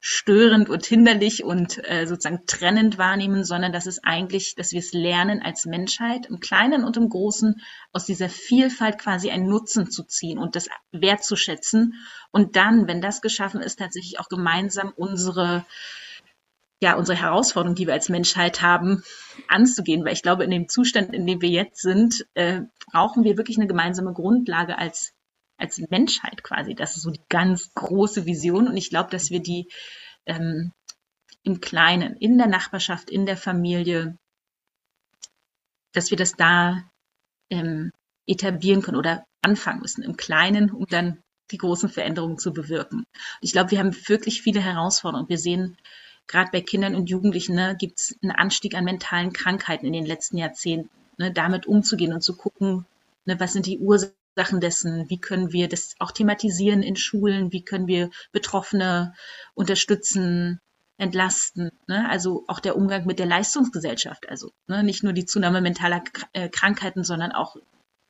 [0.00, 4.92] störend und hinderlich und äh, sozusagen trennend wahrnehmen, sondern dass es eigentlich, dass wir es
[4.92, 7.60] lernen als Menschheit im Kleinen und im Großen
[7.92, 11.94] aus dieser Vielfalt quasi einen Nutzen zu ziehen und das wertzuschätzen
[12.30, 15.64] und dann, wenn das geschaffen ist, tatsächlich auch gemeinsam unsere
[16.80, 19.02] ja, unsere Herausforderung, die wir als Menschheit haben,
[19.48, 20.04] anzugehen.
[20.04, 22.60] Weil ich glaube, in dem Zustand, in dem wir jetzt sind, äh,
[22.92, 25.12] brauchen wir wirklich eine gemeinsame Grundlage als,
[25.58, 26.74] als Menschheit quasi.
[26.74, 28.68] Das ist so die ganz große Vision.
[28.68, 29.68] Und ich glaube, dass wir die
[30.26, 30.72] ähm,
[31.42, 34.16] im Kleinen, in der Nachbarschaft, in der Familie,
[35.92, 36.84] dass wir das da
[37.50, 37.90] ähm,
[38.26, 42.98] etablieren können oder anfangen müssen im Kleinen, um dann die großen Veränderungen zu bewirken.
[42.98, 43.06] Und
[43.40, 45.28] ich glaube, wir haben wirklich viele Herausforderungen.
[45.28, 45.78] Wir sehen
[46.26, 50.04] gerade bei Kindern und Jugendlichen ne, gibt es einen Anstieg an mentalen Krankheiten in den
[50.06, 50.90] letzten Jahrzehnten.
[51.16, 52.86] Ne, damit umzugehen und zu gucken,
[53.24, 54.14] ne, was sind die Ursachen
[54.60, 59.14] dessen, wie können wir das auch thematisieren in Schulen, wie können wir Betroffene
[59.54, 60.60] unterstützen,
[60.96, 61.70] entlasten.
[61.86, 62.08] Ne?
[62.08, 64.28] Also auch der Umgang mit der Leistungsgesellschaft.
[64.28, 67.56] Also ne, nicht nur die Zunahme mentaler äh, Krankheiten, sondern auch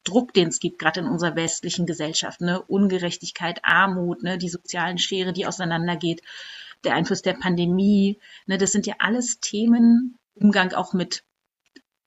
[0.05, 2.41] Druck, den es gibt, gerade in unserer westlichen Gesellschaft.
[2.41, 2.63] Ne?
[2.63, 4.39] Ungerechtigkeit, Armut, ne?
[4.39, 6.23] die sozialen Schere, die auseinandergeht
[6.85, 8.19] der Einfluss der Pandemie.
[8.47, 11.25] Ne, das sind ja alles Themen, Umgang auch mit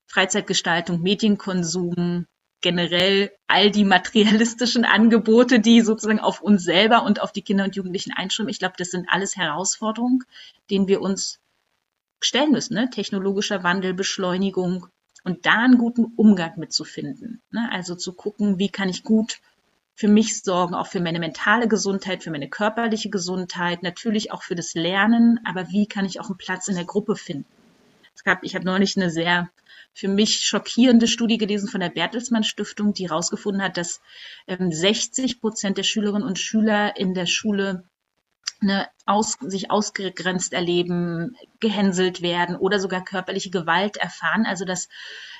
[0.07, 2.25] Freizeitgestaltung, Medienkonsum,
[2.61, 7.75] generell all die materialistischen Angebote, die sozusagen auf uns selber und auf die Kinder und
[7.75, 8.49] Jugendlichen einströmen.
[8.49, 10.23] Ich glaube, das sind alles Herausforderungen,
[10.69, 11.39] denen wir uns
[12.21, 12.75] stellen müssen.
[12.75, 12.89] Ne?
[12.89, 14.87] Technologischer Wandel, Beschleunigung
[15.23, 17.41] und da einen guten Umgang mitzufinden.
[17.51, 17.69] Ne?
[17.71, 19.39] Also zu gucken, wie kann ich gut
[19.95, 24.55] für mich sorgen, auch für meine mentale Gesundheit, für meine körperliche Gesundheit, natürlich auch für
[24.55, 27.45] das Lernen, aber wie kann ich auch einen Platz in der Gruppe finden?
[28.23, 29.49] Gab, ich habe neulich eine sehr
[29.93, 34.01] für mich schockierende Studie gelesen von der Bertelsmann Stiftung, die herausgefunden hat, dass
[34.47, 37.83] ähm, 60 Prozent der Schülerinnen und Schüler in der Schule
[38.61, 44.45] ne, aus, sich ausgegrenzt erleben, gehänselt werden oder sogar körperliche Gewalt erfahren.
[44.45, 44.87] Also dass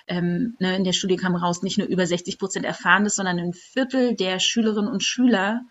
[0.07, 3.39] ähm, ne, in der Studie kam raus, nicht nur über 60 Prozent erfahren das, sondern
[3.39, 5.61] ein Viertel der Schülerinnen und Schüler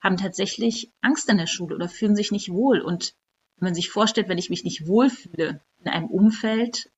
[0.00, 2.80] haben tatsächlich Angst in der Schule oder fühlen sich nicht wohl.
[2.80, 3.14] Und
[3.56, 6.90] wenn man sich vorstellt, wenn ich mich nicht wohlfühle in einem Umfeld,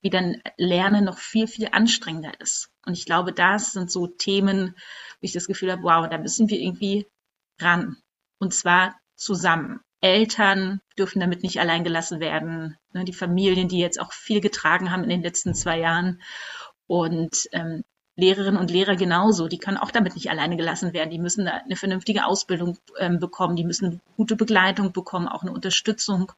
[0.00, 2.70] wie dann Lernen noch viel, viel anstrengender ist.
[2.84, 6.48] Und ich glaube, das sind so Themen, wo ich das Gefühl habe, wow, da müssen
[6.50, 7.06] wir irgendwie
[7.60, 7.96] ran.
[8.38, 9.80] Und zwar zusammen.
[10.00, 12.76] Eltern dürfen damit nicht allein gelassen werden.
[12.92, 16.20] Ne, die Familien, die jetzt auch viel getragen haben in den letzten zwei Jahren.
[16.86, 17.84] Und ähm,
[18.16, 21.10] Lehrerinnen und Lehrer genauso, die können auch damit nicht alleine gelassen werden.
[21.10, 26.30] Die müssen eine vernünftige Ausbildung ähm, bekommen, die müssen gute Begleitung bekommen, auch eine Unterstützung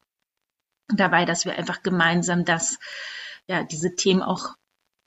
[0.93, 2.77] dabei, dass wir einfach gemeinsam das,
[3.47, 4.55] ja, diese Themen auch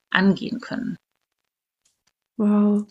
[0.09, 0.97] angehen können.
[2.37, 2.87] Wow,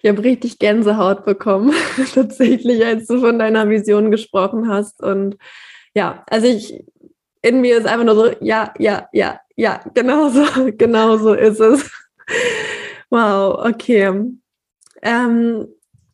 [0.00, 1.74] ich habe richtig Gänsehaut bekommen,
[2.14, 5.02] tatsächlich, als du von deiner Vision gesprochen hast.
[5.02, 5.36] Und
[5.94, 6.84] ja, also ich,
[7.42, 10.44] in mir ist einfach nur so, ja, ja, ja, ja, genau so,
[10.78, 11.90] genau so ist es.
[13.10, 14.24] Wow, okay.
[15.02, 15.68] Ähm,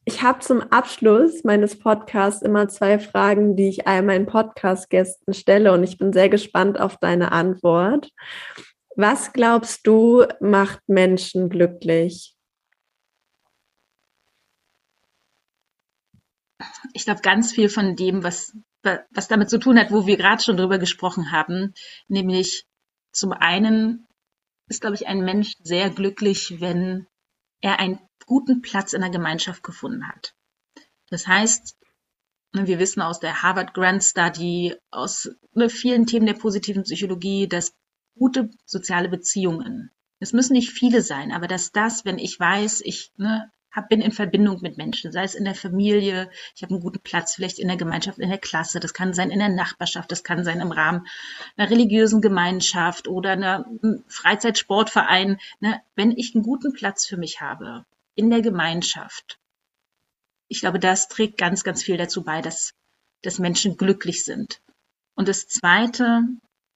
[0.08, 5.70] ich habe zum Abschluss meines Podcasts immer zwei Fragen, die ich all meinen Podcast-Gästen stelle
[5.72, 8.08] und ich bin sehr gespannt auf deine Antwort.
[8.96, 12.34] Was glaubst du macht Menschen glücklich?
[16.94, 20.42] ich glaube, ganz viel von dem, was, was damit zu tun hat, wo wir gerade
[20.42, 21.74] schon drüber gesprochen haben,
[22.08, 22.64] nämlich
[23.12, 24.06] zum einen
[24.70, 27.06] ist, glaube ich, ein Mensch sehr glücklich, wenn
[27.60, 30.34] er einen guten Platz in der Gemeinschaft gefunden hat.
[31.10, 31.76] Das heißt,
[32.52, 37.74] wir wissen aus der Harvard Grant Study, aus ne, vielen Themen der positiven Psychologie, dass
[38.16, 43.12] gute soziale Beziehungen, es müssen nicht viele sein, aber dass das, wenn ich weiß, ich
[43.16, 46.82] ne, hab, bin in Verbindung mit Menschen, sei es in der Familie, ich habe einen
[46.82, 50.10] guten Platz, vielleicht in der Gemeinschaft, in der Klasse, das kann sein in der Nachbarschaft,
[50.10, 51.06] das kann sein im Rahmen
[51.56, 55.38] einer religiösen Gemeinschaft oder einer hm, Freizeitsportverein.
[55.60, 55.80] Ne?
[55.94, 57.84] Wenn ich einen guten Platz für mich habe
[58.18, 59.38] in der Gemeinschaft,
[60.48, 62.74] ich glaube, das trägt ganz, ganz viel dazu bei, dass,
[63.22, 64.60] dass Menschen glücklich sind.
[65.14, 66.24] Und das Zweite,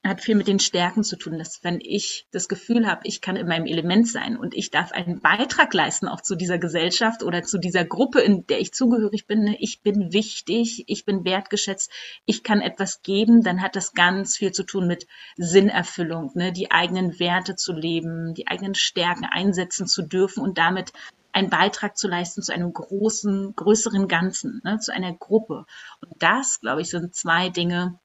[0.05, 3.37] hat viel mit den Stärken zu tun, dass wenn ich das Gefühl habe, ich kann
[3.37, 7.45] in meinem Element sein und ich darf einen Beitrag leisten auch zu dieser Gesellschaft oder
[7.45, 11.91] zu dieser Gruppe, in der ich zugehörig bin, ne, ich bin wichtig, ich bin wertgeschätzt,
[12.27, 16.73] ich kann etwas geben, dann hat das ganz viel zu tun mit Sinnerfüllung, ne, die
[16.73, 20.93] eigenen Werte zu leben, die eigenen Stärken einsetzen zu dürfen und damit
[21.33, 25.67] einen Beitrag zu leisten zu einem großen, größeren Ganzen, ne, zu einer Gruppe.
[26.01, 27.99] Und das, glaube ich, sind zwei Dinge,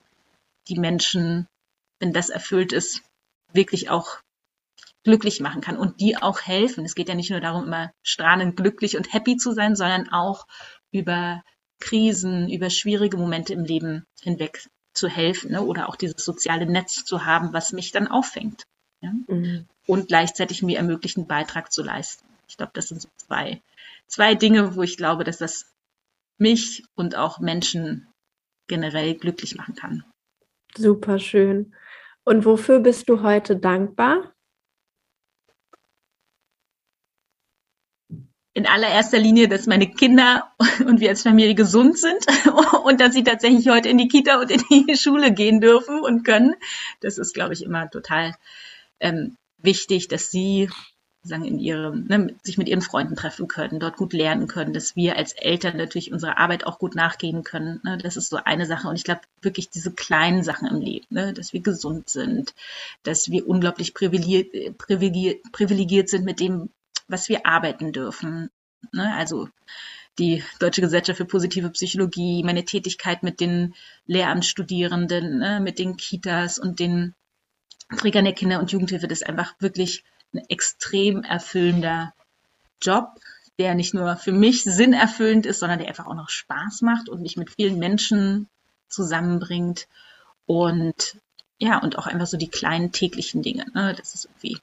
[0.70, 1.48] die Menschen
[2.00, 3.02] wenn das erfüllt ist,
[3.54, 4.18] wirklich auch
[5.04, 6.86] glücklich machen kann und die auch helfen.
[6.86, 10.48] Es geht ja nicht nur darum, immer strahlend glücklich und happy zu sein, sondern auch
[10.92, 11.44] über
[11.80, 15.62] Krisen, über schwierige Momente im Leben hinweg zu helfen ne?
[15.62, 18.64] oder auch dieses soziale Netz zu haben, was mich dann auffängt.
[19.02, 19.12] Ja?
[19.28, 19.68] Mhm.
[19.86, 22.27] Und gleichzeitig mir ermöglicht, einen Beitrag zu leisten.
[22.48, 23.62] Ich glaube, das sind so zwei,
[24.08, 25.74] zwei Dinge, wo ich glaube, dass das
[26.38, 28.08] mich und auch Menschen
[28.68, 30.04] generell glücklich machen kann.
[30.76, 31.76] Super schön.
[32.24, 34.34] Und wofür bist du heute dankbar?
[38.58, 40.52] in allererster Linie, dass meine Kinder
[40.88, 42.26] und wir als Familie gesund sind
[42.84, 46.24] und dass sie tatsächlich heute in die Kita und in die Schule gehen dürfen und
[46.24, 46.56] können.
[47.00, 48.34] Das ist, glaube ich, immer total
[49.00, 50.72] ähm, wichtig, dass sie
[51.28, 54.96] sagen, in ihrem, ne, sich mit ihren Freunden treffen können, dort gut lernen können, dass
[54.96, 57.80] wir als Eltern natürlich unserer Arbeit auch gut nachgehen können.
[57.84, 57.98] Ne?
[57.98, 58.88] Das ist so eine Sache.
[58.88, 61.34] Und ich glaube wirklich diese kleinen Sachen im Leben, ne?
[61.34, 62.54] dass wir gesund sind,
[63.04, 66.70] dass wir unglaublich privilegiert, privilegiert, privilegiert sind mit dem,
[67.08, 68.50] was wir arbeiten dürfen.
[68.92, 69.14] Ne?
[69.16, 69.50] Also
[70.20, 75.60] die Deutsche Gesellschaft für positive Psychologie, meine Tätigkeit mit den Lehramtsstudierenden, ne?
[75.60, 77.14] mit den Kitas und den
[77.96, 82.14] Trägern der Kinder- und Jugendhilfe, das ist einfach wirklich ein extrem erfüllender
[82.82, 83.20] Job,
[83.60, 87.22] der nicht nur für mich sinnerfüllend ist, sondern der einfach auch noch Spaß macht und
[87.22, 88.48] mich mit vielen Menschen
[88.90, 89.88] zusammenbringt
[90.46, 91.18] und
[91.60, 93.66] ja, und auch einfach so die kleinen täglichen Dinge.
[93.74, 93.96] Ne?
[93.96, 94.60] Das ist irgendwie,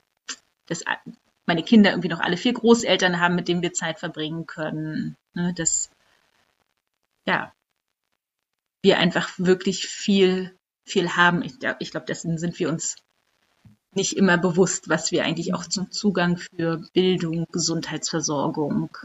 [0.66, 0.84] dass
[1.46, 5.16] meine Kinder irgendwie noch alle vier Großeltern haben, mit denen wir Zeit verbringen können.
[5.34, 5.52] Ne?
[5.54, 5.90] Dass,
[7.26, 7.52] ja,
[8.82, 11.42] wir einfach wirklich viel, viel haben.
[11.42, 12.96] Ich, ich glaube, dessen sind wir uns
[13.96, 18.96] nicht immer bewusst, was wir eigentlich auch zum Zugang für Bildung, Gesundheitsversorgung,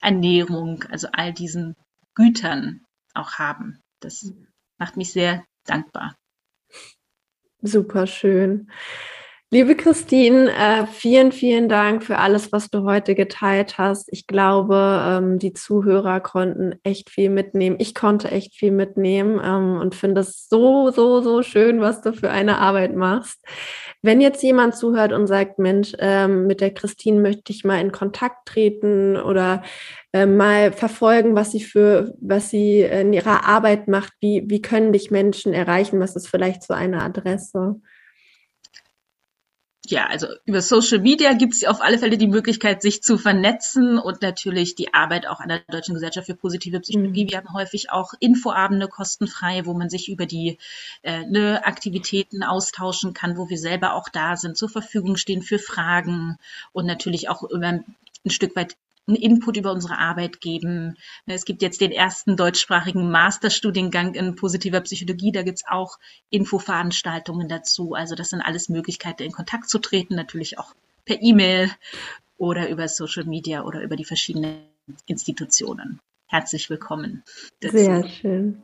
[0.00, 1.76] Ernährung, also all diesen
[2.14, 3.80] Gütern auch haben.
[4.00, 4.32] Das
[4.78, 6.14] macht mich sehr dankbar.
[7.62, 8.70] Super schön.
[9.54, 14.08] Liebe Christine, äh, vielen, vielen Dank für alles, was du heute geteilt hast.
[14.10, 17.76] Ich glaube, ähm, die Zuhörer konnten echt viel mitnehmen.
[17.78, 22.12] Ich konnte echt viel mitnehmen ähm, und finde es so, so, so schön, was du
[22.12, 23.44] für eine Arbeit machst.
[24.02, 27.92] Wenn jetzt jemand zuhört und sagt, Mensch, ähm, mit der Christine möchte ich mal in
[27.92, 29.62] Kontakt treten oder
[30.12, 35.10] mal verfolgen, was sie für, was sie in ihrer Arbeit macht, wie, wie können dich
[35.10, 35.98] Menschen erreichen?
[35.98, 37.80] Was ist vielleicht so eine Adresse?
[39.86, 43.98] Ja, also über Social Media gibt es auf alle Fälle die Möglichkeit, sich zu vernetzen
[43.98, 47.24] und natürlich die Arbeit auch an der Deutschen Gesellschaft für positive Psychologie.
[47.24, 47.30] Mhm.
[47.30, 50.58] Wir haben häufig auch Infoabende kostenfrei, wo man sich über die
[51.02, 55.58] äh, ne, Aktivitäten austauschen kann, wo wir selber auch da sind, zur Verfügung stehen für
[55.58, 56.38] Fragen
[56.72, 57.84] und natürlich auch über ein
[58.26, 60.96] Stück weit einen Input über unsere Arbeit geben.
[61.26, 65.32] Es gibt jetzt den ersten deutschsprachigen Masterstudiengang in positiver Psychologie.
[65.32, 65.98] Da gibt's auch
[66.30, 67.94] Infoveranstaltungen dazu.
[67.94, 71.70] Also das sind alles Möglichkeiten, in Kontakt zu treten, natürlich auch per E-Mail
[72.38, 74.66] oder über Social Media oder über die verschiedenen
[75.06, 76.00] Institutionen.
[76.26, 77.22] Herzlich willkommen.
[77.60, 77.78] Dazu.
[77.78, 78.62] Sehr schön.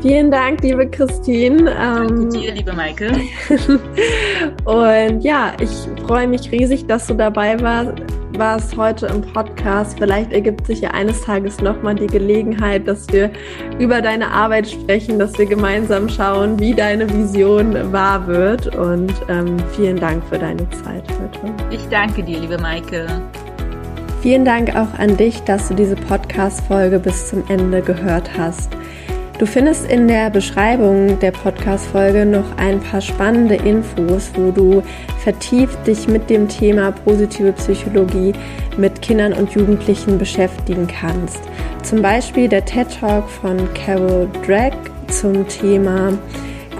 [0.00, 1.64] Vielen Dank, liebe Christine.
[1.64, 3.08] Danke ähm, dir, liebe Maike.
[4.64, 5.70] und ja, ich
[6.04, 8.02] freue mich riesig, dass du dabei warst,
[8.38, 9.98] warst heute im Podcast.
[9.98, 13.30] Vielleicht ergibt sich ja eines Tages nochmal die Gelegenheit, dass wir
[13.78, 18.74] über deine Arbeit sprechen, dass wir gemeinsam schauen, wie deine Vision wahr wird.
[18.76, 21.54] Und ähm, vielen Dank für deine Zeit heute.
[21.70, 23.06] Ich danke dir, liebe Maike.
[24.22, 28.70] Vielen Dank auch an dich, dass du diese Podcast-Folge bis zum Ende gehört hast.
[29.38, 34.82] Du findest in der Beschreibung der Podcast-Folge noch ein paar spannende Infos, wo du
[35.24, 38.34] vertieft dich mit dem Thema positive Psychologie
[38.76, 41.40] mit Kindern und Jugendlichen beschäftigen kannst.
[41.82, 44.76] Zum Beispiel der TED Talk von Carol Drake
[45.08, 46.12] zum Thema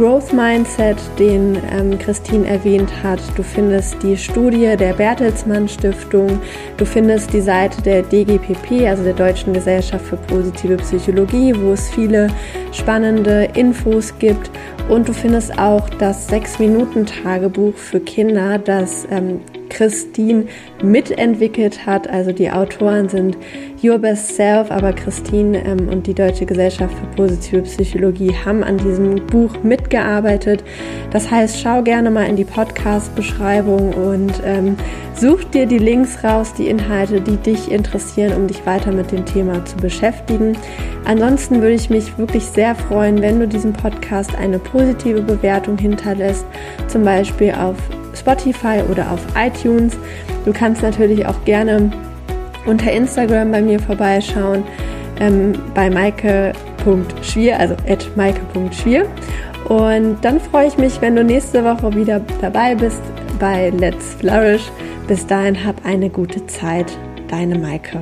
[0.02, 3.20] Growth Mindset, den ähm, Christine erwähnt hat.
[3.36, 6.40] Du findest die Studie der Bertelsmann Stiftung.
[6.76, 11.88] Du findest die Seite der DGPP, also der Deutschen Gesellschaft für positive Psychologie, wo es
[11.88, 12.26] viele
[12.72, 14.50] spannende Infos gibt.
[14.88, 20.46] Und du findest auch das 6-Minuten-Tagebuch für Kinder, das ähm, Christine
[20.82, 22.08] mitentwickelt hat.
[22.08, 23.36] Also die Autoren sind
[23.82, 28.78] Your Best Self, aber Christine ähm, und die Deutsche Gesellschaft für positive Psychologie haben an
[28.78, 30.62] diesem Buch mitgearbeitet.
[31.10, 34.76] Das heißt, schau gerne mal in die Podcast-Beschreibung und ähm,
[35.16, 39.24] such dir die Links raus, die Inhalte, die dich interessieren, um dich weiter mit dem
[39.26, 40.56] Thema zu beschäftigen.
[41.04, 46.46] Ansonsten würde ich mich wirklich sehr freuen, wenn du diesem Podcast eine positive Bewertung hinterlässt,
[46.86, 47.76] zum Beispiel auf
[48.14, 49.96] Spotify oder auf iTunes.
[50.44, 51.90] Du kannst natürlich auch gerne
[52.66, 54.64] unter Instagram bei mir vorbeischauen,
[55.20, 59.06] ähm, bei maike.schwier, also at maike.schwier.
[59.68, 63.00] Und dann freue ich mich, wenn du nächste Woche wieder dabei bist
[63.38, 64.70] bei Let's Flourish.
[65.06, 66.96] Bis dahin hab eine gute Zeit.
[67.28, 67.98] Deine Maike.